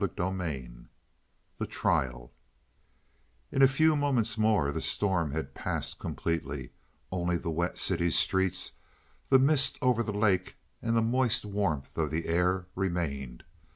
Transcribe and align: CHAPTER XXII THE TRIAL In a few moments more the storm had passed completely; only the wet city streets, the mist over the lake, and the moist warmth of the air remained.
CHAPTER 0.03 0.23
XXII 0.35 0.71
THE 1.59 1.67
TRIAL 1.67 2.33
In 3.51 3.61
a 3.61 3.67
few 3.67 3.95
moments 3.95 4.35
more 4.35 4.71
the 4.71 4.81
storm 4.81 5.29
had 5.29 5.53
passed 5.53 5.99
completely; 5.99 6.71
only 7.11 7.37
the 7.37 7.51
wet 7.51 7.77
city 7.77 8.09
streets, 8.09 8.71
the 9.27 9.37
mist 9.37 9.77
over 9.79 10.01
the 10.01 10.11
lake, 10.11 10.55
and 10.81 10.95
the 10.95 11.03
moist 11.03 11.45
warmth 11.45 11.99
of 11.99 12.09
the 12.09 12.25
air 12.25 12.65
remained. 12.73 13.43